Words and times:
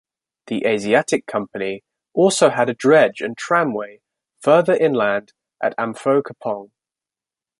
The 0.47 0.65
Asiatic 0.65 1.27
Company 1.27 1.83
also 2.15 2.49
had 2.49 2.69
a 2.69 2.73
dredge 2.73 3.21
and 3.21 3.37
tramway 3.37 4.01
further 4.41 4.73
inland 4.73 5.33
at 5.61 5.77
Amphoe 5.77 6.23
Kapong. 6.23 6.71